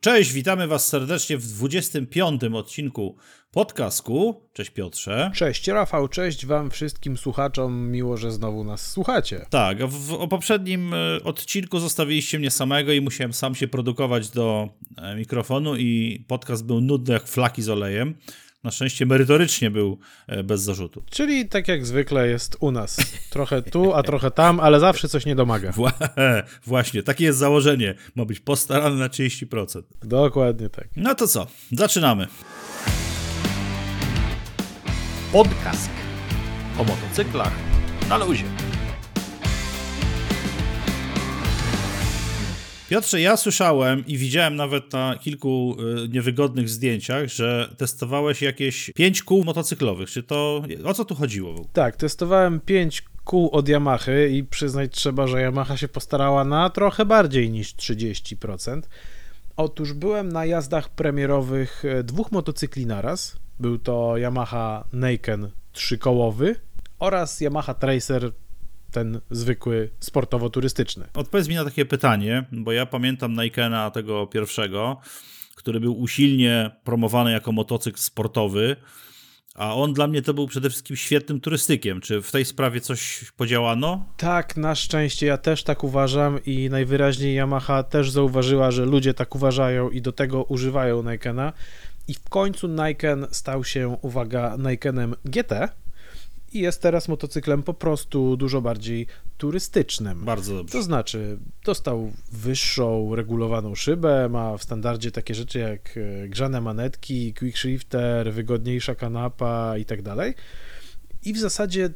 [0.00, 2.44] Cześć, witamy Was serdecznie w 25.
[2.44, 3.16] odcinku
[3.50, 4.42] podcastku.
[4.52, 5.30] Cześć Piotrze.
[5.34, 9.46] Cześć Rafał, cześć Wam wszystkim słuchaczom, miło, że znowu nas słuchacie.
[9.50, 14.68] Tak, w, o poprzednim e, odcinku zostawiliście mnie samego i musiałem sam się produkować do
[14.96, 18.14] e, mikrofonu i podcast był nudny jak flaki z olejem.
[18.64, 21.02] Na szczęście merytorycznie był e, bez zarzutu.
[21.10, 22.96] Czyli tak jak zwykle jest u nas.
[23.30, 25.72] Trochę tu, a trochę tam, ale zawsze coś nie domaga.
[25.72, 25.92] Wła
[26.66, 27.94] właśnie, takie jest założenie.
[28.14, 29.82] Ma być postarany na 30%.
[30.02, 30.88] Dokładnie tak.
[30.96, 32.26] No to co, zaczynamy.
[35.32, 35.90] Podcast
[36.78, 37.52] o motocyklach
[38.08, 38.44] na luzie.
[42.88, 49.22] Piotrze, ja słyszałem i widziałem nawet na kilku y, niewygodnych zdjęciach, że testowałeś jakieś pięć
[49.22, 50.10] kół motocyklowych.
[50.10, 50.62] Czy to.
[50.84, 51.54] O co tu chodziło?
[51.72, 57.04] Tak, testowałem pięć kół od Yamaha i przyznać trzeba, że Yamaha się postarała na trochę
[57.04, 58.82] bardziej niż 30%.
[59.56, 63.36] Otóż byłem na jazdach premierowych e, dwóch motocykli naraz.
[63.60, 66.54] Był to Yamaha Neiken trzykołowy
[66.98, 68.32] oraz Yamaha Tracer
[68.90, 71.04] ten zwykły sportowo-turystyczny.
[71.14, 75.00] Odpowiedz mi na takie pytanie, bo ja pamiętam Nikena tego pierwszego,
[75.54, 78.76] który był usilnie promowany jako motocykl sportowy,
[79.54, 82.00] a on dla mnie to był przede wszystkim świetnym turystykiem.
[82.00, 84.04] Czy w tej sprawie coś podziałano?
[84.16, 89.34] Tak, na szczęście ja też tak uważam i najwyraźniej Yamaha też zauważyła, że ludzie tak
[89.34, 91.52] uważają i do tego używają Nikena.
[92.08, 95.52] I w końcu Niken stał się, uwaga, Nikenem GT,
[96.52, 100.24] i jest teraz motocyklem po prostu dużo bardziej turystycznym.
[100.24, 100.72] Bardzo dobrze.
[100.72, 107.34] To znaczy, dostał wyższą, regulowaną szybę, ma w standardzie takie rzeczy jak e, grzane manetki,
[107.34, 110.34] quickshifter, wygodniejsza kanapa i tak dalej.
[111.24, 111.90] I w zasadzie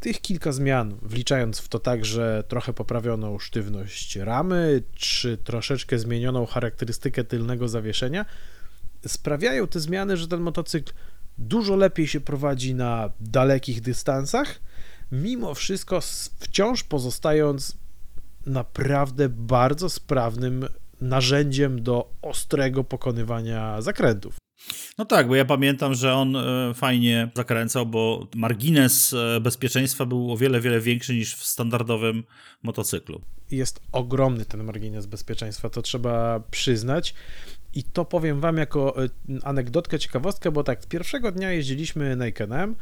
[0.00, 7.24] tych kilka zmian, wliczając w to także trochę poprawioną sztywność ramy, czy troszeczkę zmienioną charakterystykę
[7.24, 8.24] tylnego zawieszenia,
[9.06, 10.92] sprawiają te zmiany, że ten motocykl
[11.38, 14.60] dużo lepiej się prowadzi na dalekich dystansach,
[15.12, 16.00] mimo wszystko
[16.38, 17.76] wciąż pozostając
[18.46, 20.66] naprawdę bardzo sprawnym
[21.00, 24.36] narzędziem do ostrego pokonywania zakrętów.
[24.98, 30.32] No tak, bo ja pamiętam, że on e, fajnie zakręcał, bo margines e, bezpieczeństwa był
[30.32, 32.24] o wiele, wiele większy niż w standardowym
[32.62, 33.20] motocyklu.
[33.50, 37.14] Jest ogromny ten margines bezpieczeństwa, to trzeba przyznać.
[37.76, 39.08] I to powiem wam jako e,
[39.42, 42.76] anegdotkę, ciekawostkę, bo tak, pierwszego dnia jeździliśmy Nikenem,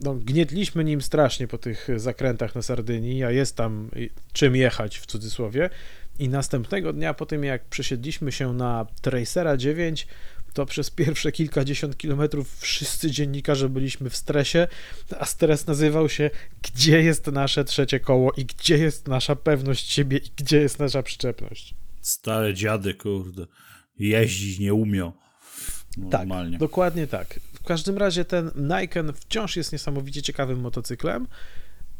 [0.00, 3.90] no, gnietliśmy nim strasznie po tych zakrętach na Sardynii, a jest tam
[4.32, 5.70] czym jechać w cudzysłowie.
[6.18, 10.06] I następnego dnia, po tym jak przesiedliśmy się na Tracera 9,
[10.54, 14.68] to przez pierwsze kilkadziesiąt kilometrów wszyscy dziennikarze byliśmy w stresie,
[15.18, 16.30] a stres nazywał się
[16.62, 21.02] gdzie jest nasze trzecie koło i gdzie jest nasza pewność siebie i gdzie jest nasza
[21.02, 21.74] przyczepność.
[22.00, 23.46] Stare dziady, kurde
[24.00, 24.72] jeździć nie.
[25.94, 26.52] Tak, Normalnie.
[26.52, 27.40] Tak, dokładnie tak.
[27.52, 31.26] W każdym razie ten Niken wciąż jest niesamowicie ciekawym motocyklem,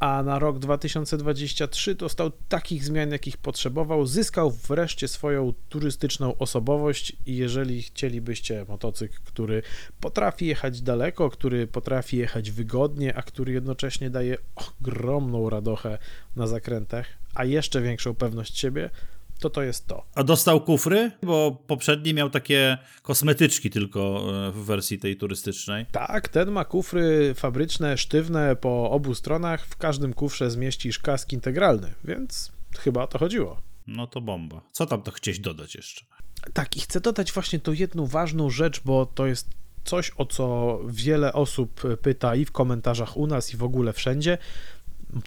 [0.00, 4.06] a na rok 2023 dostał takich zmian, jakich potrzebował.
[4.06, 9.62] Zyskał wreszcie swoją turystyczną osobowość i jeżeli chcielibyście motocykl, który
[10.00, 15.98] potrafi jechać daleko, który potrafi jechać wygodnie, a który jednocześnie daje ogromną radochę
[16.36, 18.90] na zakrętach, a jeszcze większą pewność siebie,
[19.40, 20.06] to to jest to.
[20.14, 21.10] A dostał kufry?
[21.22, 24.00] Bo poprzedni miał takie kosmetyczki tylko
[24.48, 25.86] e, w wersji tej turystycznej.
[25.92, 29.66] Tak, ten ma kufry fabryczne, sztywne po obu stronach.
[29.66, 33.60] W każdym kufrze zmieścisz kask integralny, więc chyba o to chodziło.
[33.86, 34.60] No to bomba.
[34.72, 36.04] Co tam to chcieć dodać jeszcze?
[36.52, 39.48] Tak, i chcę dodać właśnie tą jedną ważną rzecz, bo to jest
[39.84, 44.38] coś, o co wiele osób pyta i w komentarzach u nas, i w ogóle wszędzie.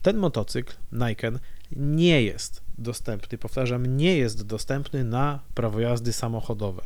[0.01, 1.39] Ten motocykl, Niken,
[1.71, 6.81] nie jest dostępny, powtarzam, nie jest dostępny na prawo jazdy samochodowe.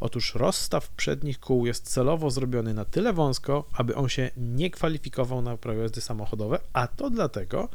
[0.00, 5.42] Otóż rozstaw przednich kół jest celowo zrobiony na tyle wąsko, aby on się nie kwalifikował
[5.42, 7.68] na prawo jazdy samochodowe, a to dlatego,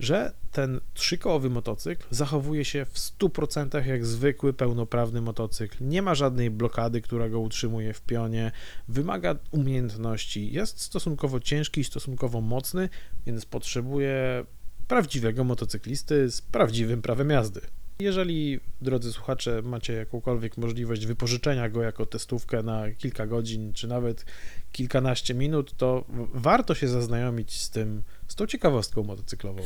[0.00, 5.76] że ten trzykołowy motocykl zachowuje się w 100% jak zwykły, pełnoprawny motocykl.
[5.80, 8.52] Nie ma żadnej blokady, która go utrzymuje w pionie,
[8.88, 12.88] wymaga umiejętności, jest stosunkowo ciężki stosunkowo mocny,
[13.26, 14.44] więc potrzebuje
[14.88, 17.60] prawdziwego motocyklisty z prawdziwym prawem jazdy.
[18.00, 24.24] Jeżeli, drodzy słuchacze, macie jakąkolwiek możliwość wypożyczenia go jako testówkę na kilka godzin, czy nawet
[24.72, 26.04] kilkanaście minut, to
[26.34, 29.62] warto się zaznajomić z tym, z tą ciekawostką motocyklową.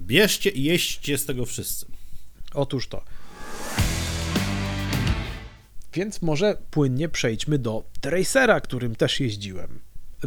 [0.00, 1.86] Bierzcie i jeźdźcie z tego wszyscy.
[2.54, 3.04] Otóż to.
[5.92, 9.78] Więc może płynnie przejdźmy do Tracera, którym też jeździłem.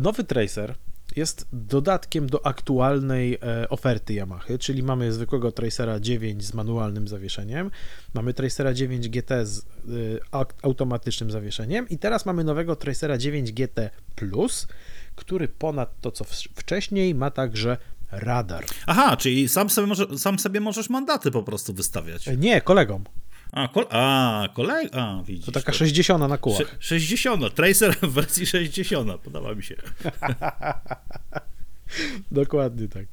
[0.02, 0.75] Nowy Tracer
[1.16, 7.72] jest dodatkiem do aktualnej e, oferty Yamaha, czyli mamy zwykłego Tracera 9 z manualnym zawieszeniem,
[8.14, 9.64] mamy Tracera 9 GT z e,
[10.62, 14.68] automatycznym zawieszeniem i teraz mamy nowego Tracera 9 GT Plus,
[15.16, 16.24] który ponad to co
[16.56, 17.78] wcześniej ma także
[18.12, 18.66] radar.
[18.88, 22.28] Aha, czyli sam sobie, może, sam sobie możesz mandaty po prostu wystawiać.
[22.28, 23.04] E, nie, kolegom.
[23.51, 25.46] A, kol a kolega, a widzisz.
[25.46, 25.78] To taka to...
[25.78, 26.75] 60 na kółach.
[26.80, 29.75] 60, Tracer w wersji 60, podoba mi się.
[32.31, 33.06] Dokładnie tak.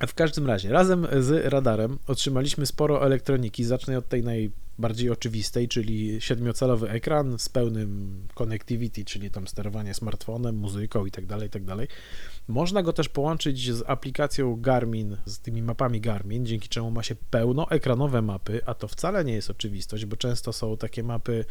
[0.00, 3.64] W każdym razie, razem z radarem otrzymaliśmy sporo elektroniki.
[3.64, 10.56] Zacznę od tej najbardziej oczywistej, czyli siedmiocalowy ekran z pełnym connectivity, czyli tam sterowanie smartfonem,
[10.56, 11.76] muzyką itd., tak itd.
[11.76, 11.88] Tak
[12.48, 17.14] Można go też połączyć z aplikacją Garmin, z tymi mapami Garmin, dzięki czemu ma się
[17.30, 21.44] pełnoekranowe mapy, a to wcale nie jest oczywistość, bo często są takie mapy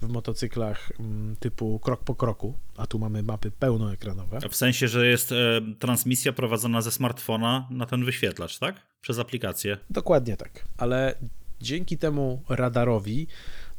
[0.00, 4.40] w motocyklach mm, typu krok po kroku, a tu mamy mapy pełnoekranowe.
[4.50, 8.76] W sensie, że jest e, transmisja prowadzona ze smartfona na ten wyświetlacz, tak?
[9.00, 9.78] Przez aplikację.
[9.90, 10.64] Dokładnie tak.
[10.76, 11.14] Ale
[11.60, 13.26] dzięki temu radarowi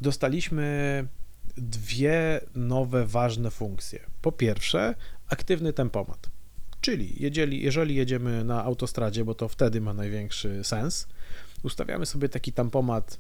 [0.02, 1.08] dostaliśmy
[1.58, 4.00] dwie nowe ważne funkcje.
[4.22, 4.96] Po pierwsze,
[5.30, 6.30] aktywny tempomat.
[6.82, 11.08] Czyli jeżeli, jeżeli jedziemy na autostradzie, bo to wtedy ma największy sens,
[11.64, 13.20] ustawiamy sobie taki tempomat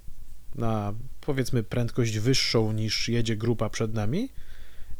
[0.57, 4.29] na powiedzmy prędkość wyższą niż jedzie grupa przed nami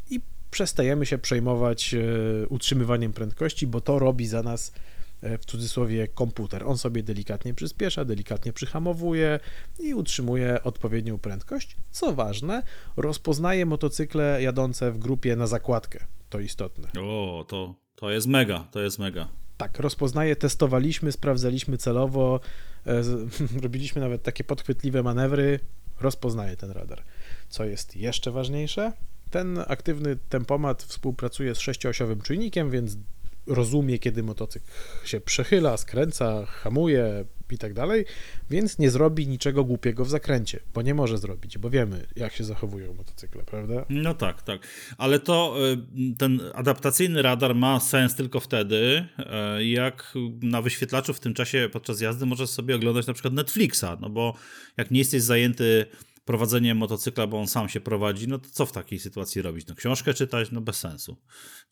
[0.10, 0.22] i
[0.52, 4.74] przestajemy się przejmować e, utrzymywaniem prędkości, bo to robi za nas
[5.22, 6.64] e, w cudzysłowie komputer.
[6.68, 9.40] On sobie delikatnie przyspiesza, delikatnie przyhamowuje
[9.80, 11.78] i utrzymuje odpowiednią prędkość.
[11.92, 12.64] Co ważne,
[12.98, 16.06] rozpoznaje motocykle jadące w grupie na zakładkę.
[16.30, 17.02] To istotne.
[17.02, 19.28] O, to, to jest mega, to jest mega.
[19.58, 22.40] Tak, rozpoznaje, testowaliśmy, sprawdzaliśmy celowo,
[22.88, 23.04] e,
[23.64, 25.60] robiliśmy nawet takie podchwytliwe manewry,
[26.02, 27.04] rozpoznaje ten radar.
[27.50, 28.94] Co jest jeszcze ważniejsze,
[29.32, 32.98] ten aktywny tempomat współpracuje z sześcioosiowym czujnikiem, więc
[33.48, 34.66] rozumie, kiedy motocykl
[35.06, 38.06] się przechyla, skręca, hamuje i tak dalej,
[38.50, 42.44] więc nie zrobi niczego głupiego w zakręcie, bo nie może zrobić, bo wiemy, jak się
[42.44, 43.86] zachowują motocykle, prawda?
[43.90, 44.62] No tak, tak.
[44.98, 49.06] Ale to y, ten adaptacyjny radar ma sens tylko wtedy,
[49.60, 53.86] y, jak na wyświetlaczu w tym czasie podczas jazdy możesz sobie oglądać na przykład Netflixa,
[54.02, 54.34] no bo
[54.78, 55.86] jak nie jesteś zajęty
[56.28, 59.68] prowadzenie motocykla, bo on sam się prowadzi, no to co w takiej sytuacji robić?
[59.68, 60.52] No książkę czytać?
[60.52, 61.18] No bez sensu.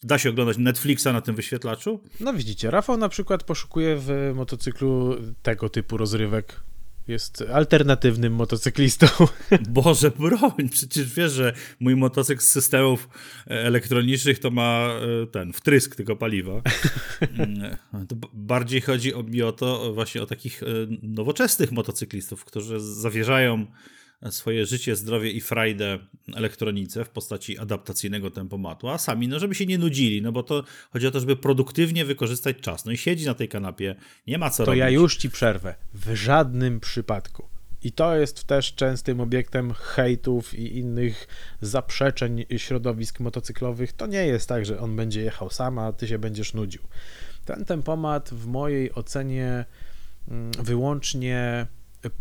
[0.04, 2.04] Da się oglądać Netflixa na tym wyświetlaczu?
[2.20, 6.64] No widzicie, Rafał na przykład poszukuje w motocyklu tego typu rozrywek.
[7.08, 9.08] Jest alternatywnym motocyklistą.
[9.70, 10.70] Boże, broń!
[10.72, 13.10] Przecież wiesz, że mój motocykl z systemów
[13.46, 14.90] elektronicznych to ma
[15.24, 16.62] e, ten wtrysk tego paliwa.
[17.22, 17.78] Mm,
[18.08, 20.66] to bardziej chodzi mi o to właśnie o takich e,
[21.02, 23.66] nowoczesnych motocyklistów, którzy zawierzają
[24.30, 26.00] swoje życie, zdrowie i frajdę
[26.36, 30.64] elektronice w postaci adaptacyjnego tempomatu, a sami, no żeby się nie nudzili, no bo to
[30.92, 32.86] chodzi o to, żeby produktywnie wykorzystać czas.
[32.86, 33.96] No i siedzi na tej kanapie,
[34.28, 34.82] nie ma co to robić.
[34.82, 35.76] To ja już ci przerwę.
[35.94, 37.48] W żadnym przypadku.
[37.86, 41.28] I to jest też częstym obiektem hejtów i innych
[41.62, 43.94] zaprzeczeń środowisk motocyklowych.
[43.94, 46.82] To nie jest tak, że on będzie jechał sam, a ty się będziesz nudził.
[47.46, 49.66] Ten tempomat w mojej ocenie
[50.28, 51.68] mm, wyłącznie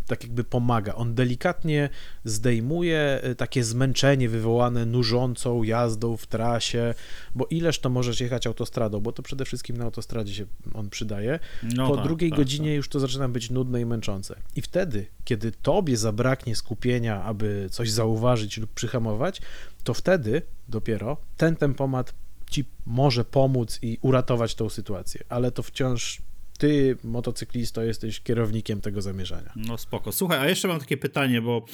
[0.06, 0.94] tak jakby pomaga.
[0.94, 1.88] On delikatnie
[2.24, 6.94] zdejmuje e, takie zmęczenie wywołane nużącą jazdą w trasie,
[7.34, 11.38] bo ileż to możesz jechać autostradą, bo to przede wszystkim na autostradzie się on przydaje.
[11.62, 12.76] No po tak, drugiej tak, godzinie tak.
[12.76, 14.36] już to zaczyna być nudne i męczące.
[14.56, 19.40] I wtedy, kiedy tobie zabraknie skupienia, aby coś zauważyć lub przyhamować,
[19.84, 22.14] to wtedy dopiero ten tempomat
[22.50, 26.22] ci może pomóc i uratować tą sytuację, ale to wciąż
[26.64, 29.52] ty, motocyklisto, jesteś kierownikiem tego zamierzania.
[29.56, 30.12] No spoko.
[30.12, 31.64] Słuchaj, a jeszcze mam takie pytanie, bo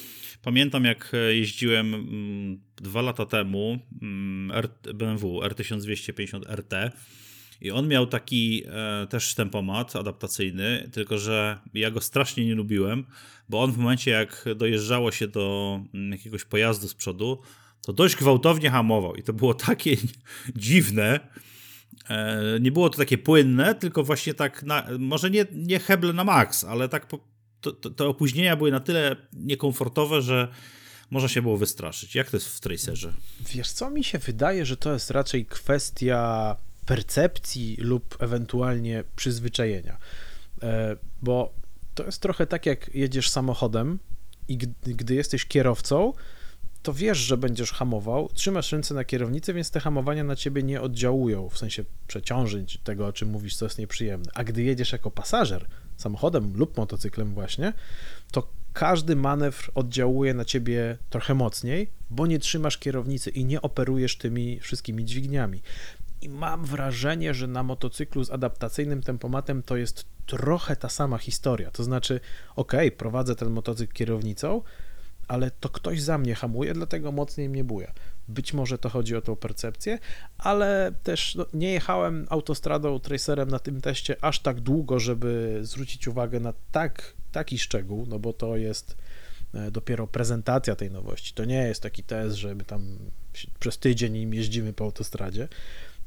[0.42, 4.62] pamiętam jak e, jeździłem mm, dwa lata temu mm,
[4.94, 6.75] BMW R1250 RT
[7.61, 13.06] i on miał taki e, też tempomat adaptacyjny, tylko że ja go strasznie nie lubiłem,
[13.49, 17.42] bo on w momencie jak dojeżdżało się do mm, jakiegoś pojazdu z przodu,
[17.82, 19.97] to dość gwałtownie hamował i to było takie
[20.56, 21.20] dziwne,
[22.61, 26.64] nie było to takie płynne, tylko właśnie tak, na, może nie, nie heble na max,
[26.64, 27.19] ale tak po,
[27.61, 30.49] to, to, te opóźnienia były na tyle niekomfortowe, że
[31.11, 32.14] można się było wystraszyć.
[32.14, 33.12] Jak to jest w Tracerze?
[33.54, 39.99] Wiesz co, mi się wydaje, że to jest raczej kwestia percepcji lub ewentualnie przyzwyczajenia,
[40.62, 41.54] e, bo
[41.95, 43.99] to jest trochę tak, jak jedziesz samochodem
[44.49, 46.12] i gdy jesteś kierowcą,
[46.82, 50.80] to wiesz, że będziesz hamował, trzymasz ręce na kierownicy, więc te hamowania na ciebie nie
[50.80, 54.32] oddziałują, w sensie przeciążyć tego, o czym mówisz, co jest nieprzyjemne.
[54.34, 57.72] A gdy jedziesz jako pasażer samochodem lub motocyklem właśnie,
[58.32, 64.16] to każdy manewr oddziałuje na ciebie trochę mocniej, bo nie trzymasz kierownicy i nie operujesz
[64.16, 65.62] tymi wszystkimi dźwigniami.
[66.22, 71.70] I mam wrażenie, że na motocyklu z adaptacyjnym tempomatem to jest trochę ta sama historia.
[71.70, 72.20] To znaczy,
[72.56, 74.62] ok, prowadzę ten motocykl kierownicą,
[75.30, 77.92] ale to ktoś za mnie hamuje, dlatego mocniej mnie buja.
[78.28, 79.99] Być może to chodzi o tą percepcję,
[80.38, 86.08] ale też no, nie jechałem autostradą, tracerem na tym teście aż tak długo, żeby zwrócić
[86.08, 88.96] uwagę na tak, taki szczegół, no bo to jest
[89.54, 91.34] e, dopiero prezentacja tej nowości.
[91.34, 92.99] To nie jest taki test, żeby tam
[93.60, 95.49] przez tydzień im jeździmy po autostradzie.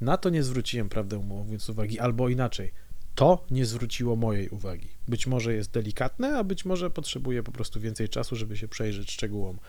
[0.02, 2.72] Na to nie zwróciłem, prawdę mówiąc, uwagi, albo inaczej.
[3.16, 4.88] To nie zwróciło mojej uwagi.
[5.08, 9.12] Być może jest delikatne, a być może potrzebuje po prostu więcej czasu, żeby się przejrzeć
[9.12, 9.60] szczegółom.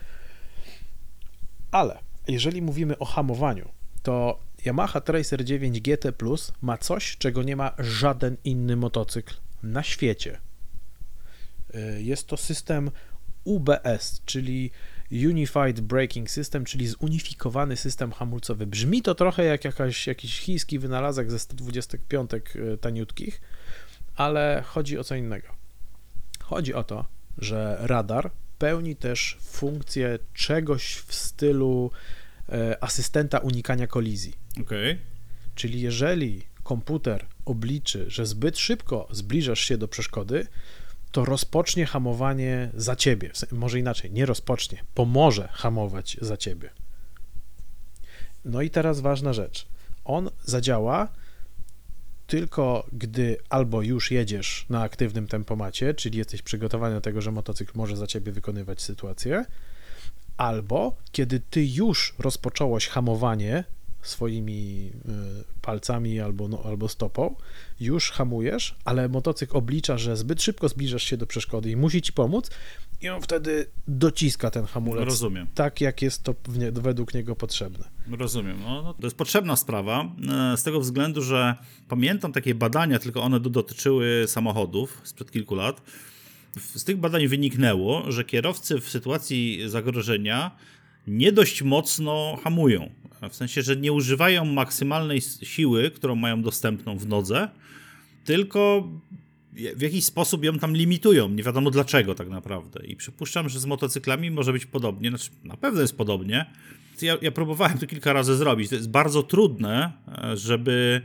[1.71, 1.99] Ale
[2.29, 3.69] jeżeli mówimy o hamowaniu,
[4.03, 9.83] to Yamaha Tracer 9 GT Plus ma coś, czego nie ma żaden inny motocykl na
[9.83, 10.41] świecie.
[11.75, 12.91] Y, jest to system
[13.45, 14.71] UBS, czyli
[15.13, 18.67] Unified Braking System, czyli zunifikowany system hamulcowy.
[18.67, 23.41] Brzmi to trochę jak jakaś, jakiś chiński wynalazek ze 125 y, taniutkich,
[24.15, 25.49] ale chodzi o co innego.
[26.41, 27.05] Chodzi o to,
[27.39, 31.91] że radar pełni też funkcję czegoś w stylu
[32.49, 34.33] e, asystenta unikania kolizji.
[34.61, 34.99] Okej.
[35.55, 40.47] Czyli jeżeli komputer obliczy, że zbyt szybko zbliżasz się do przeszkody,
[41.15, 43.31] to rozpocznie hamowanie za ciebie.
[43.53, 46.71] Może inaczej, nie rozpocznie, pomoże hamować za ciebie.
[48.45, 49.67] No i teraz ważna rzecz.
[50.05, 51.09] On zadziała
[52.27, 57.73] tylko gdy albo już jedziesz na aktywnym tempomacie, czyli jesteś przygotowany do tego, że motocykl
[57.75, 59.45] może za ciebie wykonywać sytuację,
[60.37, 63.65] albo kiedy ty już rozpocząłeś hamowanie
[64.09, 67.37] swoimi y, palcami albo, no, albo stopą,
[67.81, 72.13] już hamujesz, ale motocykl oblicza, że zbyt szybko zbliżasz się do przeszkody i musi ci
[72.13, 72.51] pomóc
[73.03, 75.47] i on wtedy dociska ten hamulec Rozumiem.
[75.55, 77.85] tak, jak jest to nie, według niego potrzebne.
[78.19, 78.61] Rozumiem.
[78.63, 80.05] No, no, to jest potrzebna sprawa,
[80.53, 81.55] e, z tego względu, że
[81.89, 85.83] pamiętam takie badania, tylko one do- dotyczyły samochodów sprzed kilku lat.
[86.75, 90.51] Z tych badań wyniknęło, że kierowcy w sytuacji zagrożenia
[91.07, 92.91] nie dość mocno hamują.
[93.31, 97.49] W sensie, że nie używają maksymalnej siły, którą mają dostępną w nodze,
[98.25, 98.89] tylko
[99.77, 101.29] w jakiś sposób ją tam limitują.
[101.29, 102.87] Nie wiadomo dlaczego tak naprawdę.
[102.87, 105.09] I przypuszczam, że z motocyklami może być podobnie.
[105.09, 106.47] Znaczy, na pewno jest podobnie.
[107.03, 108.69] Ja, ja próbowałem to kilka razy zrobić.
[108.69, 111.03] To jest bardzo trudne, e, żeby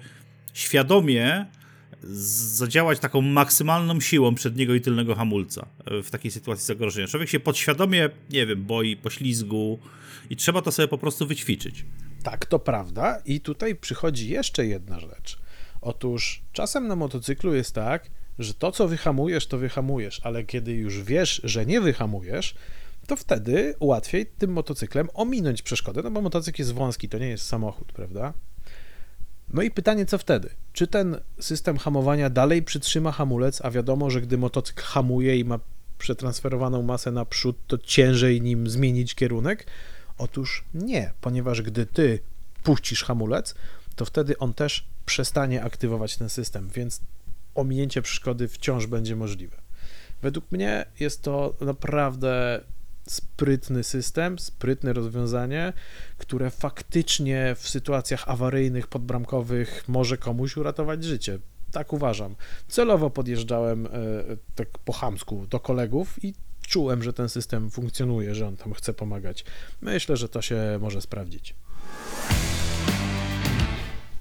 [0.54, 1.46] świadomie
[2.03, 7.08] zadziałać taką maksymalną siłą przedniego i tylnego hamulca e, w takiej sytuacji zagrożenia.
[7.08, 9.79] Człowiek się podświadomie, nie wiem, boi poślizgu
[10.29, 11.86] i trzeba to sobie po prostu wyćwiczyć.
[12.24, 13.22] Tak, to prawda.
[13.25, 15.39] I tutaj przychodzi jeszcze jedna rzecz.
[15.82, 21.03] Otóż czasem na motocyklu jest tak, że to, co wyhamujesz, to wyhamujesz, ale kiedy już
[21.03, 22.56] wiesz, że nie wyhamujesz,
[23.08, 27.46] to wtedy łatwiej tym motocyklem ominąć przeszkodę, no bo motocykl jest wąski, to nie jest
[27.46, 28.34] samochód, prawda?
[29.53, 30.50] No i pytanie, co wtedy?
[30.74, 35.60] Czy ten system hamowania dalej przytrzyma hamulec, a wiadomo, że gdy motocykl hamuje i ma
[35.98, 39.68] przetransferowaną masę naprzód, to ciężej nim zmienić kierunek?
[40.18, 42.20] Otóż nie, ponieważ gdy ty
[42.63, 43.56] puścisz hamulec,
[43.96, 47.01] to wtedy on też przestanie aktywować ten system, więc
[47.56, 49.58] ominięcie przeszkody wciąż będzie możliwe.
[50.22, 52.62] Według mnie jest to naprawdę
[53.10, 55.74] sprytny system, sprytne rozwiązanie,
[56.18, 61.39] które faktycznie w sytuacjach awaryjnych, podbramkowych może komuś uratować życie.
[61.72, 62.36] Tak uważam.
[62.68, 63.89] Celowo podjeżdżałem e,
[64.56, 66.34] tak po chamsku do kolegów i
[66.68, 69.46] czułem, że ten system funkcjonuje, że on tam chce pomagać.
[69.82, 71.56] Myślę, że to się może sprawdzić.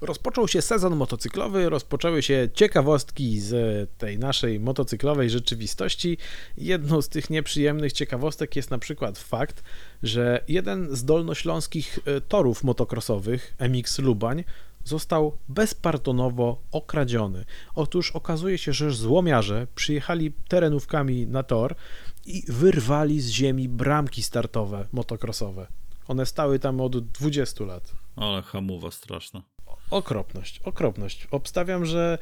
[0.01, 6.19] Rozpoczął się sezon motocyklowy, rozpoczęły się ciekawostki z tej naszej motocyklowej rzeczywistości.
[6.57, 9.63] Jedną z tych nieprzyjemnych ciekawostek jest na przykład fakt,
[10.03, 14.45] że jeden z dolnośląskich e, torów motocrossowych, MX Lubań,
[14.85, 17.45] został bezpardonowo okradziony.
[17.75, 21.75] Otóż okazuje się, że złomiarze przyjechali terenówkami na tor
[22.27, 25.67] i wyrwali z ziemi bramki startowe motocrossowe.
[26.09, 27.93] One stały tam od 20 lat.
[28.17, 29.43] Ale hamuwa straszna.
[29.91, 31.29] Okropność, okropność.
[31.31, 32.19] Obstawiam, że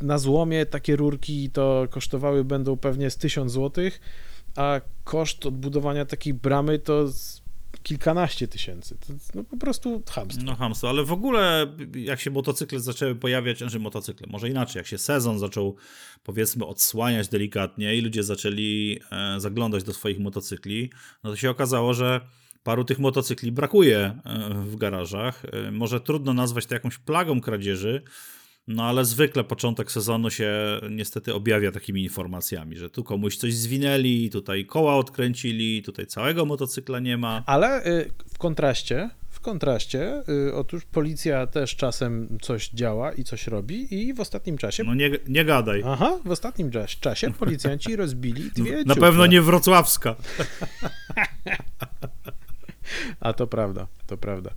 [0.00, 3.90] na złomie takie rurki to kosztowały będą pewnie z 1000 zł,
[4.56, 7.04] a koszt odbudowania takiej bramy to
[7.82, 8.96] kilkanaście tysięcy.
[9.06, 10.44] To no po prostu chamstwo.
[10.44, 14.86] No hamstwo, ale w ogóle jak się motocykle zaczęły pojawiać, znaczy motocykle, może inaczej, jak
[14.86, 15.76] się sezon zaczął
[16.24, 20.90] powiedzmy odsłaniać delikatnie i ludzie zaczęli e, zaglądać do swoich motocykli,
[21.24, 22.20] no to się okazało, że
[22.66, 24.20] paru tych motocykli brakuje e,
[24.54, 25.42] w garażach.
[25.44, 28.02] E, może trudno nazwać to jakąś plagą kradzieży,
[28.68, 34.30] no ale zwykle początek sezonu się niestety objawia takimi informacjami, że tu komuś coś zwinęli,
[34.30, 37.42] tutaj koła odkręcili, tutaj całego motocykla nie ma.
[37.46, 43.46] Ale y, w kontraście, w kontraście, y, otóż policja też czasem coś działa i coś
[43.46, 44.84] robi i w ostatnim czasie...
[44.84, 45.82] No nie, nie gadaj.
[45.86, 50.16] Aha, w ostatnim czas- czasie policjanci rozbili dwie Na pewno nie wrocławska.
[53.20, 54.50] A to prawda, to prawda.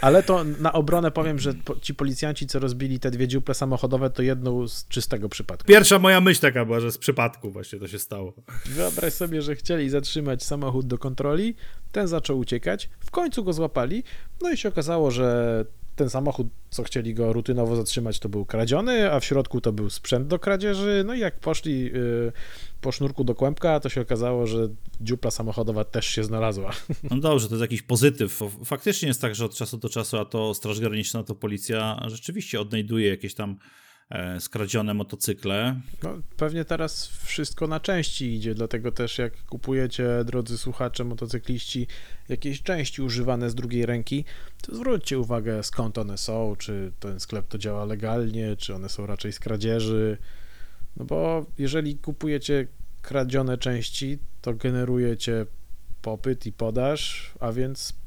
[0.00, 4.22] Ale to na obronę powiem, że ci policjanci, co rozbili te dwie dziuple samochodowe, to
[4.22, 5.68] jedną z czystego przypadku.
[5.68, 8.32] Pierwsza moja myśl taka była, że z przypadku właśnie to się stało.
[8.66, 11.54] Wyobraź sobie, że chcieli zatrzymać samochód do kontroli,
[11.92, 14.04] ten zaczął uciekać, w końcu go złapali,
[14.42, 15.64] no i się okazało, że
[15.96, 19.90] ten samochód, co chcieli go rutynowo zatrzymać, to był kradziony, a w środku to był
[19.90, 21.02] sprzęt do kradzieży.
[21.06, 22.32] No i jak poszli y,
[22.80, 24.68] po sznurku do kłębka, to się okazało, że
[25.00, 26.70] dziupla samochodowa też się znalazła.
[27.10, 28.40] No dobrze, to jest jakiś pozytyw.
[28.64, 32.60] Faktycznie jest tak, że od czasu do czasu, a to Straż Graniczna, to policja rzeczywiście
[32.60, 33.56] odnajduje jakieś tam
[34.38, 35.80] skradzione motocykle.
[36.02, 41.86] No, pewnie teraz wszystko na części idzie, dlatego też jak kupujecie, drodzy słuchacze, motocykliści,
[42.28, 44.24] jakieś części używane z drugiej ręki,
[44.62, 49.06] to zwróćcie uwagę skąd one są, czy ten sklep to działa legalnie, czy one są
[49.06, 50.18] raczej z kradzieży.
[50.96, 52.66] No bo jeżeli kupujecie
[53.02, 55.46] kradzione części, to generujecie
[56.02, 58.03] popyt i podaż, a więc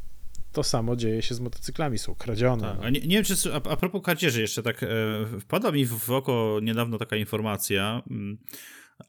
[0.51, 2.62] to samo dzieje się z motocyklami, są kradzione.
[2.68, 2.84] Tak, no.
[2.84, 4.88] a nie, nie wiem, czy a, a propos kradzieży jeszcze tak e,
[5.39, 8.38] wpadła mi w, oko niedawno taka informacja mm,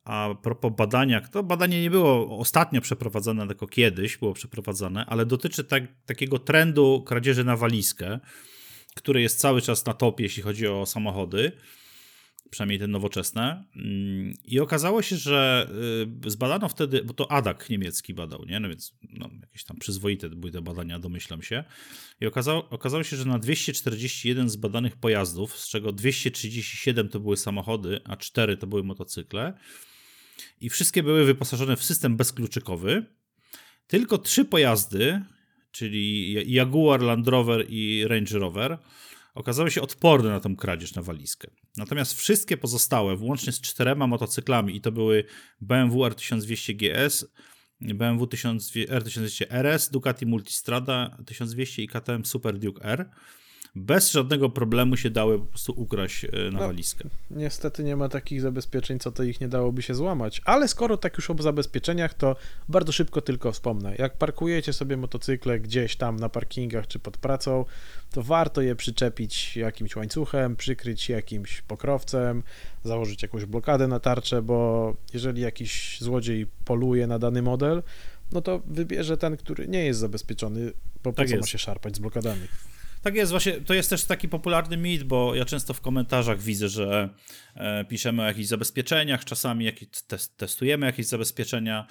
[0.04, 5.64] a propos badania, to badanie nie było ostatnio przeprowadzone, tylko kiedyś było przeprowadzone, ale dotyczy
[5.64, 8.18] tak, takiego trendu kradzieży na walizkę,
[8.94, 11.52] który jest cały czas na topie, jeśli chodzi o samochody,
[12.50, 13.64] przynajmniej te nowoczesne.
[13.76, 15.68] Mm, I okazało się, że
[16.26, 18.60] y, zbadano wtedy, bo to ADAK niemiecki badał, nie?
[18.60, 21.64] No więc no, jakieś tam przyzwoite były te badania, domyślam się.
[22.20, 28.00] I okazało, okazało się, że na 241 zbadanych pojazdów, z czego 237 to były samochody,
[28.04, 29.58] a 4 to były motocykle,
[30.60, 33.04] i wszystkie były wyposażone w system bezkluczykowy,
[33.86, 35.22] tylko trzy pojazdy,
[35.70, 38.78] czyli Jaguar, Land Rover i Range Rover,
[39.34, 41.50] okazały się odporne na tą kradzież na walizkę.
[41.76, 45.24] Natomiast wszystkie pozostałe, włącznie z czterema motocyklami, i to były
[45.60, 47.26] BMW R1200 GS,
[47.80, 53.10] BMW 1200 R1200 RS, Ducati Multistrada 1200 i KTM Super Duke R,
[53.74, 56.66] bez żadnego problemu się dały po prostu ukraść e, na No.
[56.66, 57.08] walizkę.
[57.30, 60.40] Niestety nie ma takich zabezpieczeń, co to ich nie dałoby się złamać.
[60.44, 62.36] Ale skoro tak już o zabezpieczeniach, to
[62.68, 63.94] bardzo szybko tylko wspomnę.
[63.98, 67.64] Jak parkujecie sobie motocykle gdzieś tam na parkingach czy pod pracą,
[68.12, 72.42] to warto je przyczepić jakimś łańcuchem, przykryć jakimś pokrowcem,
[72.84, 77.82] założyć jakąś blokadę na tarczę, bo jeżeli jakiś złodziej poluje na dany model,
[78.32, 80.72] no to wybierze ten, który nie jest zabezpieczony,
[81.04, 81.48] bo po Tak co ma jest.
[81.48, 82.46] się szarpać z blokadami.
[83.02, 86.68] Tak jest, właśnie to jest też taki popularny mit, bo ja często w komentarzach widzę,
[86.68, 87.08] że
[87.54, 89.72] e, piszemy o jakichś zabezpieczeniach, czasami
[90.08, 91.86] tes- testujemy jakieś zabezpieczenia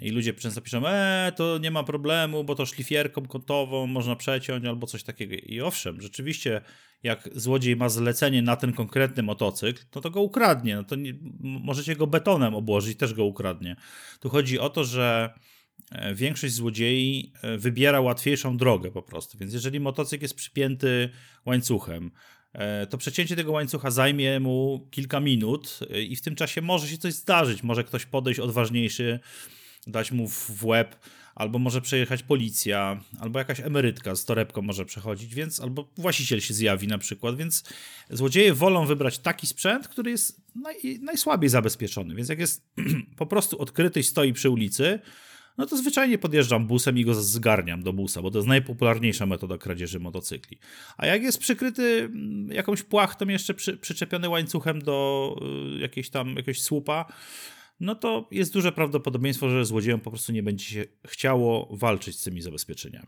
[0.00, 4.64] i ludzie często piszą, e, to nie ma problemu, bo to szlifierką kątową można przeciąć
[4.64, 5.34] albo coś takiego.
[5.34, 6.60] I owszem, rzeczywiście,
[7.02, 10.76] jak złodziej ma zlecenie na ten konkretny motocykl, no to go ukradnie.
[10.76, 13.76] No to nie, możecie go betonem obłożyć, też go ukradnie.
[14.20, 15.34] Tu chodzi o to, że
[16.14, 19.38] większość złodziei e, wybiera łatwiejszą drogę po prostu.
[19.38, 21.10] Więc jeżeli motocykl jest przypięty
[21.44, 22.10] łańcuchem,
[22.52, 26.88] e, to przecięcie tego łańcucha zajmie mu kilka minut e, i w tym czasie może
[26.88, 27.62] się coś zdarzyć.
[27.62, 29.20] Może ktoś podejść odważniejszy,
[29.86, 30.96] dać mu w łeb,
[31.34, 36.54] albo może przejechać policja, albo jakaś emerytka z torebką może przechodzić, więc albo właściciel się
[36.54, 37.64] zjawi na przykład, więc
[38.10, 42.14] złodzieje wolą wybrać taki sprzęt, który jest naj, najsłabiej zabezpieczony.
[42.14, 42.64] Więc jak jest
[43.16, 45.00] po prostu odkryty i stoi przy ulicy,
[45.58, 49.58] no to zwyczajnie podjeżdżam busem i go zgarniam do busa, bo to jest najpopularniejsza metoda
[49.58, 50.58] kradzieży motocykli.
[50.96, 55.36] A jak jest przykryty mm, jakąś płachtą, jeszcze przy, przyczepiony łańcuchem do
[55.76, 57.12] y, jakiejś tam jakiegoś słupa,
[57.80, 62.22] no to jest duże prawdopodobieństwo, że złodziejom po prostu nie będzie się chciało walczyć z
[62.22, 63.06] tymi zabezpieczeniami.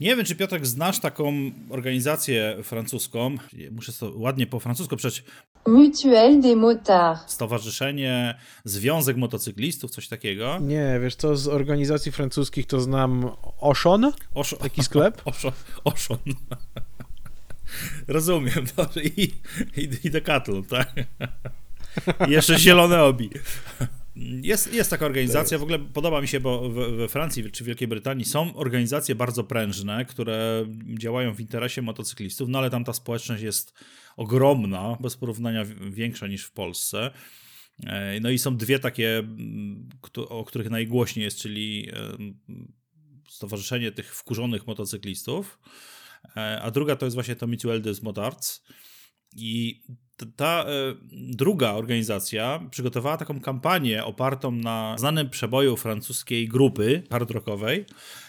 [0.00, 1.32] Nie wiem, czy Piotrek znasz taką
[1.70, 3.36] organizację francuską.
[3.70, 5.24] Muszę to ładnie po francusku przejść.
[5.66, 7.32] Mutuelle des motards.
[7.32, 10.58] Stowarzyszenie, Związek Motocyklistów, coś takiego.
[10.60, 13.30] Nie, wiesz co, z organizacji francuskich to znam
[14.34, 15.22] Oszo, taki sklep.
[15.24, 15.52] Oszon.
[15.84, 16.18] Oszon.
[18.08, 18.64] Rozumiem.
[18.76, 19.02] Dobrze.
[19.02, 19.22] I,
[19.76, 20.94] i, i Decathlon, tak?
[22.28, 23.30] I jeszcze zielone obi.
[24.42, 28.24] Jest, jest taka organizacja, w ogóle podoba mi się, bo we, Francji czy Wielkiej Brytanii
[28.24, 30.66] są organizacje bardzo prężne, które
[30.98, 33.74] działają w interesie motocyklistów, no ale tam ta społeczność jest
[34.16, 37.10] ogromna, bez porównania większa niż w Polsce.
[37.86, 39.88] E, No i są dwie takie, mm,
[40.28, 42.38] o których najgłośniej jest, czyli em,
[43.28, 45.58] Stowarzyszenie tych wkurzonych motocyklistów,
[46.36, 48.62] e, a druga to jest właśnie to Mutuelle des Motards.
[49.36, 49.82] I
[50.36, 57.84] ta e, druga organizacja przygotowała taką kampanię opartą na znanym przeboju francuskiej grupy hard rockowej.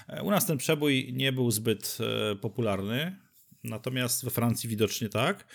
[0.07, 1.97] E, U nas ten przebój nie był zbyt
[2.31, 3.15] e, popularny,
[3.63, 5.47] natomiast we Francji widocznie tak.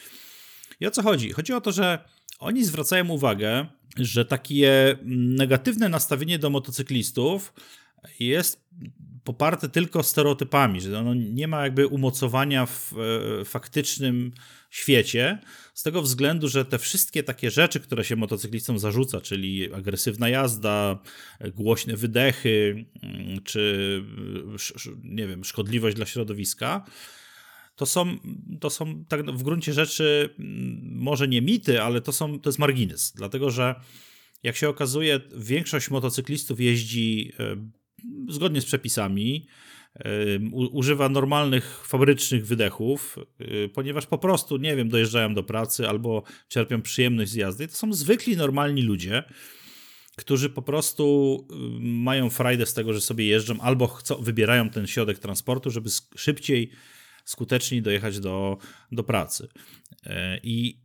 [0.81, 1.33] I o co chodzi?
[1.33, 2.05] Chodzi o to, że
[2.39, 7.53] oni zwracają uwagę, że takie negatywne nastawienie do motocyklistów
[8.21, 8.65] jest
[9.25, 12.95] poparte tylko stereotypami, że ono nie ma jakby umocowania w
[13.41, 14.33] e, faktycznym
[14.71, 15.39] świecie,
[15.75, 20.99] z tego względu, że te wszystkie takie rzeczy, które się motocyklistom zarzuca, czyli agresywna jazda,
[21.55, 24.03] głośne wydechy, mm, czy
[24.87, 26.85] e, nie wiem, szkodliwość dla środowiska,
[27.77, 28.19] to są,
[28.61, 32.59] to są tak w gruncie rzeczy mm, może nie mity, ale to, są, to jest
[32.59, 33.75] margines, dlatego że
[34.43, 37.57] jak się okazuje, większość motocyklistów jeździ e,
[38.29, 39.47] zgodnie z przepisami,
[40.51, 46.83] używa normalnych fabrycznych wydechów, e, ponieważ po prostu, nie wiem, dojeżdżają do pracy albo czerpią
[46.83, 47.69] przyjemność z jazdy.
[47.69, 49.23] To są zwykli, normalni ludzie,
[50.17, 54.87] którzy po prostu y, mają frajdę z tego, że sobie jeżdżą albo chcą, wybierają ten
[54.87, 56.71] środek transportu, żeby szybciej,
[57.25, 58.59] skuteczniej dojechać do,
[58.93, 59.49] do pracy.
[60.07, 60.81] E, I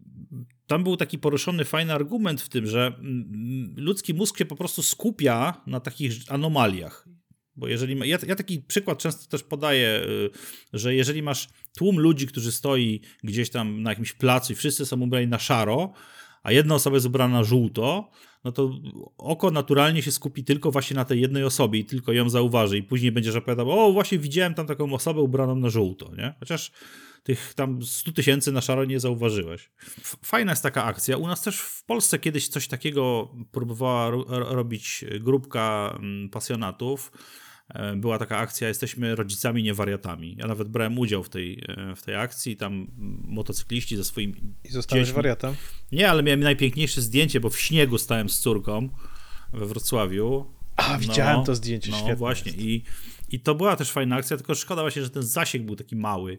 [0.68, 4.84] tam był taki poruszony fajny argument w tym, że mm, ludzki mózg się po prostu
[4.84, 7.08] skupia na takich anomaliach.
[7.56, 10.30] Bo jeżeli ma, ja, ja taki przykład często też podaję, y,
[10.74, 15.02] że jeżeli masz tłum ludzi, którzy stoi gdzieś tam na jakimś placu i wszyscy są
[15.02, 15.94] ubrani na szaro,
[16.44, 18.10] a jedna osoba jest ubrana na żółto,
[18.44, 18.72] no to
[19.18, 22.84] oko naturalnie się skupi tylko właśnie na tej jednej osobie i tylko ją zauważy i
[22.84, 26.34] później będziesz opowiadał, o właśnie widziałem tam taką osobę ubraną na żółto, nie?
[26.40, 26.72] Chociaż
[27.28, 29.70] tych tam 100 tysięcy na szaro nie zauważyłeś.
[30.26, 31.18] Fajna jest taka akcja.
[31.18, 37.12] U nas też w Polsce kiedyś coś takiego próbowała ro- ro- robić grupka mm, pasjonatów.
[37.70, 40.36] E, Była taka akcja, jesteśmy rodzicami, nie wariatami.
[40.40, 42.58] Ja nawet brałem udział w tej, e, w tej akcji.
[42.58, 45.16] Tam mm, motocykliści ze swoimi I zostałeś Dziećmi.
[45.16, 45.56] wariatem?
[45.92, 48.90] nie, ale miałem najpiękniejsze zdjęcie, bo w śniegu stałem z córką
[49.54, 50.46] we Wrocławiu.
[50.76, 52.52] A, widziałem to zdjęcie, No świetne właśnie.
[52.52, 52.64] jest.
[52.64, 52.84] I,
[53.30, 56.38] I to była też fajna akcja, tylko szkoda właśnie, że ten zasięg był taki mały.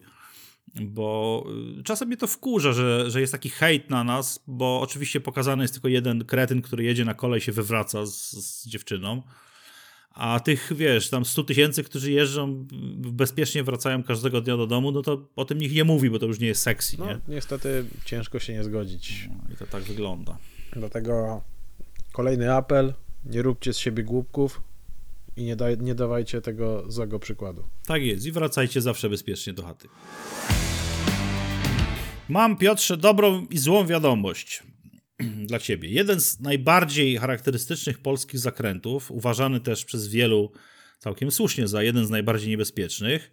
[0.75, 1.43] Bo
[1.79, 5.63] y, czasem mnie to wkurza, że, że jest taki hejt na nas, bo oczywiście pokazany
[5.63, 9.21] jest tylko jeden kretyn, który jedzie na kole i się wywraca z, z dziewczyną.
[10.13, 15.01] A tych, wiesz, tam 100 tysięcy, którzy jeżdżą, bezpiecznie wracają każdego dnia do domu, no
[15.01, 17.19] to o tym nikt nie mówi, bo to już nie jest sexy, No, nie?
[17.27, 19.29] niestety ciężko się nie zgodzić.
[19.53, 20.37] I to tak wygląda.
[20.73, 21.41] Dlatego
[22.11, 22.93] kolejny apel,
[23.25, 24.61] nie róbcie z siebie głupków
[25.39, 27.69] i nie, daj, nie dawajcie tego złego przykładu.
[27.85, 29.87] Tak jest i wracajcie zawsze bezpiecznie do chaty.
[32.29, 34.63] Mam, Piotrze, dobrą i złą wiadomość
[35.49, 35.89] dla ciebie.
[35.89, 40.51] Jeden z najbardziej charakterystycznych polskich zakrętów, uważany też przez wielu
[40.99, 43.31] całkiem słusznie za jeden z najbardziej niebezpiecznych,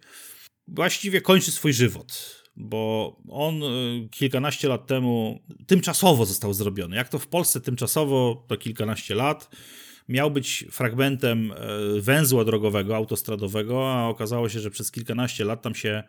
[0.67, 6.95] właściwie kończy swój żywot, bo on y, kilkanaście lat temu tymczasowo został zrobiony.
[6.95, 9.49] Jak to w Polsce tymczasowo, to kilkanaście lat,
[10.09, 11.55] miał być fragmentem e,
[12.01, 16.03] węzła drogowego, autostradowego, a okazało się, że przez kilkanaście lat tam się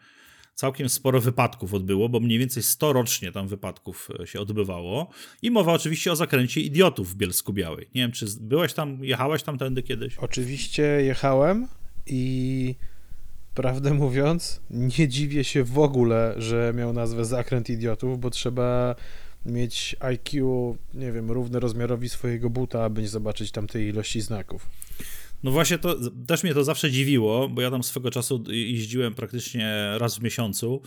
[0.55, 5.09] całkiem sporo wypadków odbyło, bo mniej więcej 100 rocznie tam wypadków e, się odbywało.
[5.43, 7.89] I mowa oczywiście o zakręcie idiotów w Bielsku Białej.
[7.95, 10.17] Nie wiem, czy byłeś tam, jechałeś tam tędy kiedyś?
[10.19, 11.69] Oczywiście jechałem
[12.07, 12.75] i
[13.55, 18.95] prawdę mówiąc, nie dziwię się w ogóle, że miał nazwę Zakręt Idiotów, bo trzeba
[19.49, 24.69] mieć IQ, nie wiem, równe rozmiarowi swojego buta, aby nie zobaczyć tamtej ilości znaków.
[25.43, 29.95] No właśnie, to też mnie to zawsze dziwiło, bo ja tam swego czasu jeździłem praktycznie
[29.99, 30.83] raz w miesiącu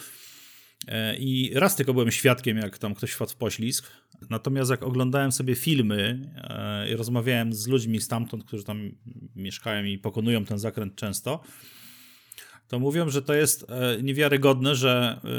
[0.88, 3.92] e, i raz tylko byłem świadkiem, jak tam ktoś wpadł w poślizg.
[4.30, 8.92] Natomiast jak oglądałem sobie filmy e, i rozmawiałem z ludźmi stamtąd, którzy tam
[9.36, 11.44] mieszkają i pokonują ten zakręt często,
[12.72, 15.30] to mówią, że to jest e, niewiarygodne, że e,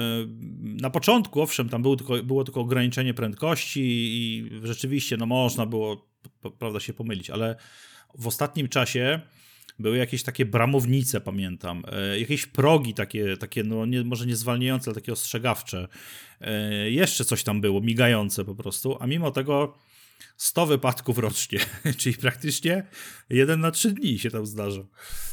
[0.83, 6.09] na początku, owszem, tam było tylko, było tylko ograniczenie prędkości i rzeczywiście no, można było
[6.59, 7.57] prawda, się pomylić, ale
[8.19, 9.21] w ostatnim czasie
[9.79, 14.91] były jakieś takie bramownice, pamiętam, e, jakieś progi takie, takie no nie, może nie zwalniające,
[14.91, 15.89] ale takie ostrzegawcze.
[16.87, 19.79] Jeszcze coś tam było, migające po prostu, a mimo tego
[20.37, 21.59] 100 wypadków rocznie,
[21.99, 22.87] czyli praktycznie
[23.31, 24.83] jeden na trzy dni się tam zdarza.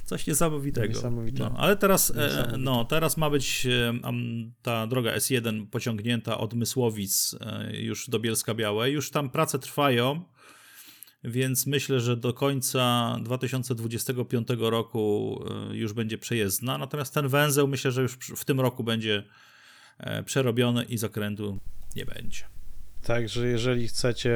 [0.05, 0.93] Coś niesamowitego.
[0.93, 1.43] Niesamowite.
[1.43, 2.57] No, ale teraz, e, Niesamowite.
[2.57, 3.93] no, teraz ma być e,
[4.61, 8.93] ta droga S1 pociągnięta od Mysłowic e, już do Bielska Białej.
[8.93, 10.25] Już tam prace trwają,
[11.23, 15.39] więc myślę, że do końca 2025 roku
[15.71, 16.77] e, już będzie przejezdna.
[16.77, 19.23] Natomiast ten węzeł myślę, że już w tym roku będzie
[19.97, 21.59] e, przerobiony i zakrętu
[21.95, 22.58] nie będzie.
[23.03, 24.31] Także jeżeli chcecie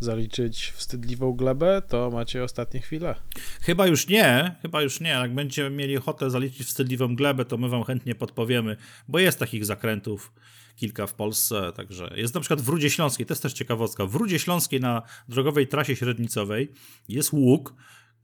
[0.00, 3.14] zaliczyć wstydliwą glebę, to macie ostatnie chwile.
[3.60, 5.10] Chyba już nie, chyba już nie.
[5.10, 8.76] Jak będziemy mieli ochotę zaliczyć wstydliwą glebę, to my wam chętnie podpowiemy,
[9.08, 10.32] bo jest takich zakrętów
[10.76, 14.14] kilka w Polsce, także jest na przykład w Rudzie Śląskiej, to jest też ciekawostka, w
[14.14, 16.72] Rudzie Śląskiej na drogowej trasie średnicowej
[17.08, 17.74] jest łuk,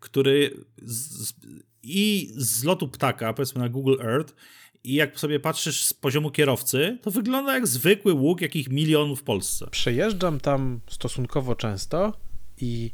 [0.00, 1.32] który z,
[1.82, 4.34] i z lotu ptaka, powiedzmy na Google Earth,
[4.86, 9.22] i jak sobie patrzysz z poziomu kierowcy, to wygląda jak zwykły łuk, jakich milionów w
[9.22, 9.66] Polsce.
[9.70, 12.12] Przejeżdżam tam stosunkowo często
[12.60, 12.90] i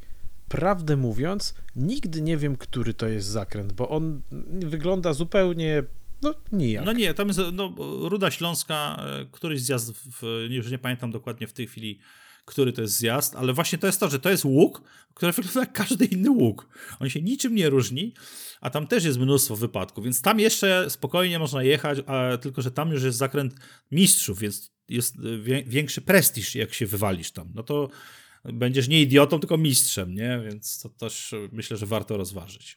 [0.48, 5.82] prawdę mówiąc, nigdy nie wiem, który to jest zakręt, bo on wygląda zupełnie
[6.22, 6.84] no nijak.
[6.84, 7.74] No nie, tam jest no,
[8.08, 11.98] Ruda Śląska, e, któryś zjazd, w, już nie pamiętam dokładnie w tej chwili,
[12.44, 14.82] który to jest zjazd, ale właśnie to jest to, że to jest łuk,
[15.14, 16.68] który wygląda jak każdy inny łuk.
[17.00, 18.14] On się niczym nie różni,
[18.60, 22.70] a tam też jest mnóstwo wypadków, więc tam jeszcze spokojnie można jechać, a tylko, że
[22.70, 23.54] tam już jest zakręt
[23.90, 25.16] mistrzów, więc jest
[25.66, 27.52] większy prestiż, jak się wywalisz tam.
[27.54, 27.88] No to
[28.44, 30.42] będziesz nie idiotą, tylko mistrzem, nie?
[30.44, 32.76] Więc to też myślę, że warto rozważyć.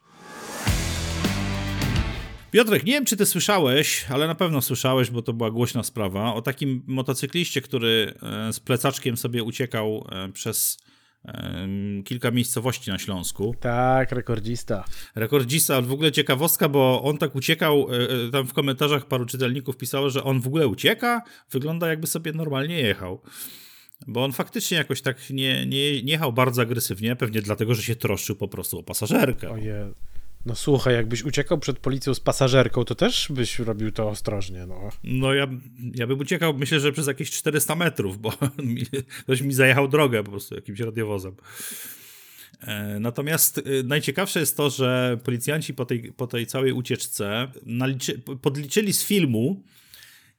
[2.55, 6.33] Piotrek, nie wiem, czy ty słyszałeś, ale na pewno słyszałeś, bo to była głośna sprawa,
[6.33, 8.13] o takim motocykliście, który
[8.47, 10.77] e, z plecaczkiem sobie uciekał e, przez
[12.05, 13.55] kilka miejscowości na Śląsku.
[13.59, 14.83] Tak, rekordzista.
[15.15, 17.87] Rekordzista, w ogóle ciekawostka, bo on tak uciekał,
[18.27, 22.31] e, tam w komentarzach paru czytelników pisało, że on w ogóle ucieka, wygląda jakby sobie
[22.31, 23.21] normalnie jechał.
[24.07, 27.95] Bo on faktycznie jakoś tak nie, nie, nie jechał bardzo agresywnie, pewnie dlatego, że się
[27.95, 29.51] troszczył po prostu o pasażerkę.
[29.51, 29.91] Oje.
[30.45, 34.89] No słuchaj, jakbyś uciekał przed policją z pasażerką, to też byś robił to ostrożnie, no.
[35.03, 35.47] No ja,
[35.95, 38.33] ja bym uciekał, myślę, że przez jakieś 400 metrów, bo
[39.23, 41.35] ktoś mi zajechał drogę po prostu jakimś radiowozem.
[42.61, 48.19] E, natomiast e, najciekawsze jest to, że policjanci po tej, po tej całej ucieczce naliczy,
[48.41, 49.63] podliczyli z filmu,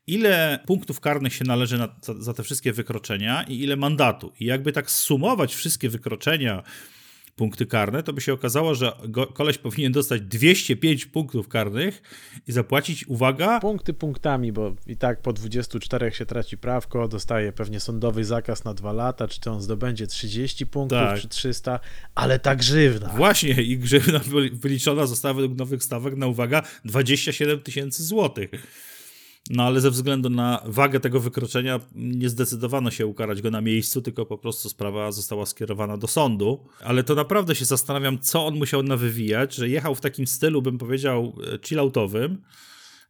[0.07, 4.33] ile punktów karnych się należy na, za, za te wszystkie wykroczenia i ile mandatu.
[4.41, 6.63] I jakby tak sumować wszystkie wykroczenia,
[7.37, 8.93] punkty karne, to by się okazało, że
[9.35, 12.03] koleś powinien dostać 205 punktów karnych
[12.49, 13.61] i zapłacić, uwaga...
[13.61, 18.75] Punkty punktami, bo i tak po 24 się traci prawko, dostaje pewnie sądowy zakaz na
[18.75, 21.21] dwa lata, czy to on zdobędzie 30 punktów, tak.
[21.21, 21.81] czy 300,
[22.15, 23.09] ale ta grzywna.
[23.09, 24.21] Właśnie i grzywna
[24.53, 28.51] wyliczona została według nowych stawek na, uwaga, 27 tysięcy złotych.
[29.51, 34.03] No ale ze względu na wagę tego wykroczenia nie zdecydowano się ukarać go na miejscu,
[34.03, 36.67] tylko po prostu sprawa została skierowana do sądu.
[36.81, 40.79] Ale to naprawdę się zastanawiam, co on musiał nawywijać, że jechał w takim stylu, bym
[40.79, 42.43] powiedział, chilloutowym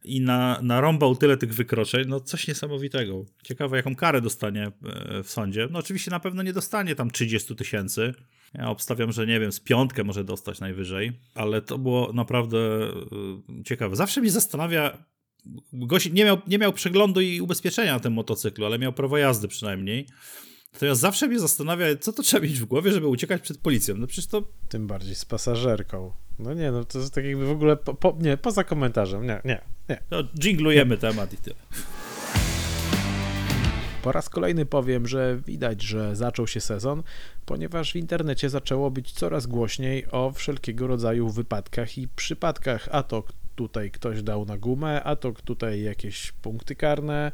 [0.03, 3.25] i na, narąbał tyle tych wykroczeń, no coś niesamowitego.
[3.43, 5.67] Ciekawe, jaką karę dostanie e, w sądzie.
[5.71, 8.13] No oczywiście na pewno nie dostanie tam 30 tysięcy.
[8.53, 13.63] Ja obstawiam, że nie wiem, z piątkę może dostać najwyżej, ale to było naprawdę e,
[13.63, 13.95] ciekawe.
[13.95, 14.97] Zawsze mnie zastanawia,
[15.73, 19.47] gość nie miał, nie miał przeglądu i ubezpieczenia na tym motocyklu, ale miał prawo jazdy
[19.47, 20.07] przynajmniej.
[20.73, 23.97] Natomiast zawsze mnie zastanawia, co to trzeba mieć w głowie, żeby uciekać przed policją.
[23.97, 24.43] No przecież to...
[24.69, 26.11] Tym bardziej z pasażerką.
[26.39, 29.41] No nie, no to jest tak jakby w ogóle, po, po, nie, poza komentarzem, nie,
[29.45, 30.01] nie, nie.
[30.11, 31.55] No, dżinglujemy temat i tyle.
[34.03, 37.03] Po raz kolejny powiem, że widać, że zaczął się sezon,
[37.45, 43.23] ponieważ w internecie zaczęło być coraz głośniej o wszelkiego rodzaju wypadkach i przypadkach, a to
[43.57, 47.31] tutaj ktoś dał na gumę, a to tutaj jakieś punkty karne.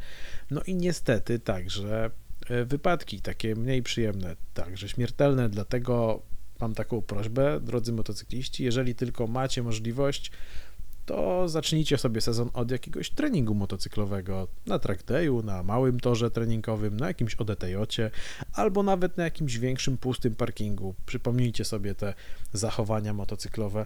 [0.52, 2.12] No i niestety także
[2.50, 6.22] e, wypadki takie mniej przyjemne, także śmiertelne, dlatego
[6.60, 10.32] mam taką prośbę, drodzy motocykliści, jeżeli tylko macie możliwość,
[11.06, 17.08] to zacznijcie sobie sezon od jakiegoś treningu motocyklowego na trackdayu, na małym torze treningowym, na
[17.08, 17.76] jakimś ODTJ,
[18.54, 20.96] albo nawet na jakimś większym pustym parkingu.
[21.06, 22.14] Przypomnijcie sobie te
[22.54, 23.86] zachowania motocyklowe.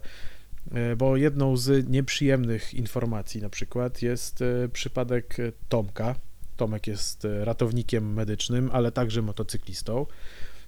[0.72, 5.38] E, bo jedną z nieprzyjemnych informacji na przykład jest e, przypadek
[5.70, 6.16] Tomka.
[6.58, 10.06] Tomek jest ratownikiem medycznym, ale także motocyklistą.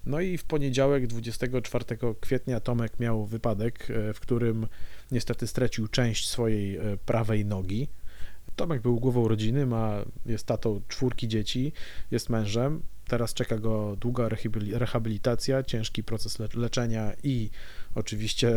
[0.06, 1.86] No i w poniedziałek 24
[2.20, 4.68] kwietnia Tomek miał wypadek, e, w którym
[5.12, 7.88] niestety stracił część swojej prawej nogi.
[8.56, 11.74] Tomek był głową rodziny, ma, jest tatą czwórki dzieci,
[12.12, 12.82] jest mężem.
[13.08, 14.30] Teraz czeka go długa
[14.72, 17.50] rehabilitacja, ciężki proces leczenia i
[17.96, 18.52] oczywiście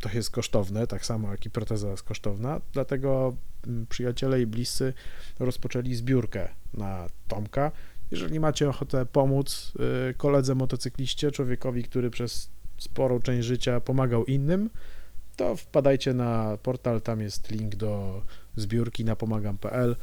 [0.00, 4.92] to jest kosztowne, tak samo jak i proteza jest kosztowna, dlatego mm, przyjaciele i bliscy
[5.38, 7.72] rozpoczęli zbiórkę na Tomka.
[8.10, 9.72] Jeżeli macie ochotę pomóc
[10.10, 14.70] y, koledze motocykliście, człowiekowi, który przez sporą część życia pomagał innym,
[15.36, 18.22] to wpadajcie na portal, tam jest link do
[18.56, 19.96] zbiórki na pomagam.pl.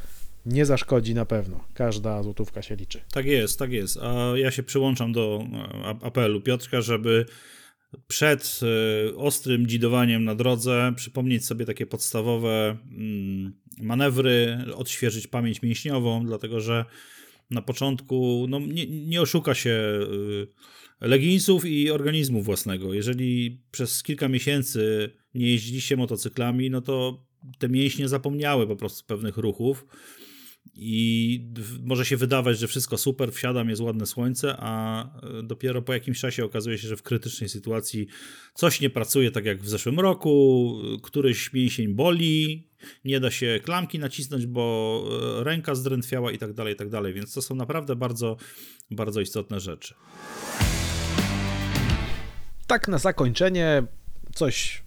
[0.46, 1.64] Nie zaszkodzi na pewno.
[1.74, 3.02] Każda złotówka się liczy.
[3.14, 3.98] Tak jest, tak jest.
[3.98, 5.44] A ja się przyłączam do
[6.02, 7.26] apelu Piotrka, żeby
[8.08, 16.26] przed e, ostrym dzidowaniem na drodze przypomnieć sobie takie podstawowe mm, manewry, odświeżyć pamięć mięśniową,
[16.26, 16.86] dlatego że
[17.52, 20.48] na początku no, nie, nie oszuka się y,
[21.02, 22.94] leginsów i organizmu własnego.
[22.94, 27.26] Jeżeli przez kilka miesięcy nie jeździliście motocyklami, no to
[27.60, 29.86] te mięśnie zapomniały po prostu pewnych ruchów
[30.74, 31.42] i
[31.84, 35.04] może się wydawać, że wszystko super, wsiadam, jest ładne słońce, a
[35.40, 38.08] e, dopiero po jakimś czasie okazuje się, że w krytycznej sytuacji
[38.54, 42.68] coś nie pracuje tak jak w zeszłym roku, któryś mięsień boli,
[43.06, 45.04] nie da się klamki nacisnąć, bo
[45.40, 48.38] e, ręka zdrętwiała i tak dalej, i tak dalej, więc to są naprawdę bardzo,
[48.92, 49.94] bardzo istotne rzeczy.
[52.68, 53.84] Tak na zakończenie
[54.34, 54.84] coś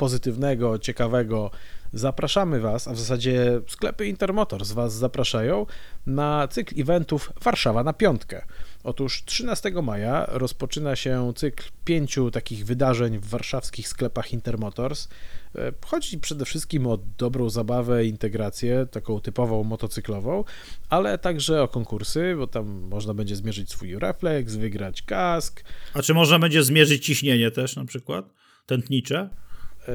[0.00, 1.50] pozytywnego, ciekawego.
[1.92, 5.66] Zapraszamy Was, a w zasadzie sklepy Intermotors Was zapraszają
[6.06, 8.46] na cykl eventów Warszawa na piątkę.
[8.84, 15.08] Otóż 13 maja rozpoczyna się cykl pięciu takich wydarzeń w warszawskich sklepach Intermotors.
[15.54, 20.44] E, Chodzi przede wszystkim o dobrą zabawę, integrację, taką typową motocyklową,
[20.88, 26.14] ale także o konkursy, bo tam można będzie zmierzyć swój refleks, wygrać kask, A czy
[26.14, 28.24] można będzie zmierzyć ciśnienie też na przykład?
[28.66, 29.30] Tętnicze?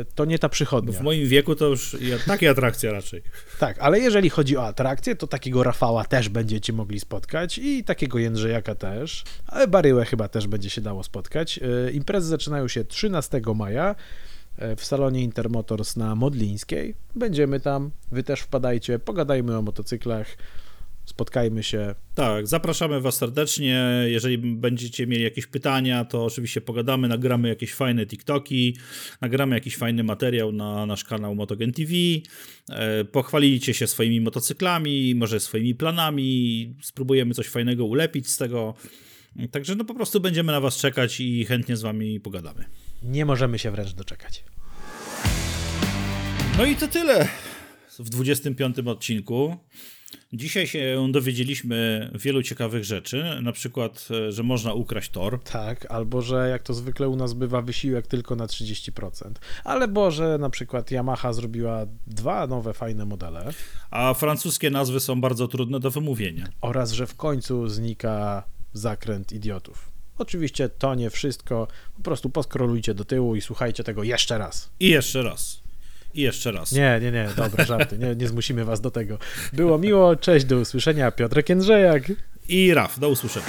[0.02, 1.00] E, To nie ta przychodnia.
[1.00, 3.22] W moim wieku to już takie atrakcje raczej.
[3.60, 8.20] Tak, ale jeżeli chodzi o atrakcje, to takiego Rafała też będziecie mogli spotkać i takiego
[8.20, 11.60] Jędrzejaka też, ale Baryłę chyba też będzie się dało spotkać.
[11.88, 13.96] E, Imprezy zaczynają się 13 maja
[14.58, 16.96] e, w salonie Intermotors na Modlińskiej.
[17.16, 20.28] Będziemy tam, wy też wpadajcie, pogadajmy o motocyklach,
[21.06, 21.96] spotkajmy się.
[22.16, 23.86] Tak, zapraszamy Was serdecznie.
[24.06, 28.78] Jeżeli będziecie mieli jakieś pytania, to oczywiście pogadamy, nagramy jakieś fajne TikToki,
[29.22, 31.92] nagramy jakiś fajny materiał na nasz kanał Motogen TV.
[32.70, 38.74] E, Pochwalicie się swoimi motocyklami, może swoimi planami, spróbujemy coś fajnego ulepić z tego.
[39.52, 42.66] Także no po prostu będziemy na Was czekać i chętnie z Wami pogadamy.
[43.04, 44.44] Nie możemy się wręcz doczekać.
[46.58, 47.28] No i to tyle
[48.00, 49.58] w 25 odcinku.
[50.34, 55.44] Dzisiaj się dowiedzieliśmy wielu ciekawych rzeczy, na przykład, e, że można ukraść tor.
[55.44, 59.40] Tak, albo że jak to zwykle u nas bywa wysiłek tylko na 30%.
[59.64, 63.54] Ale bo, że na przykład Yamaha zrobiła dwa nowe fajne modele.
[63.92, 66.48] A francuskie nazwy są bardzo trudne do wymówienia.
[66.62, 69.92] oraz że w końcu znika zakręt idiotów.
[70.18, 74.70] Oczywiście to nie wszystko, po prostu poskrolujcie do tyłu i słuchajcie tego jeszcze raz.
[74.80, 75.65] I jeszcze raz.
[76.16, 76.72] I jeszcze raz.
[76.72, 79.18] Nie, nie, nie, dobra, żarty, nie, nie zmusimy was do tego.
[79.54, 82.04] Było miło, cześć, do usłyszenia, Piotrek Jędrzejak.
[82.50, 83.46] I Raf, do usłyszenia.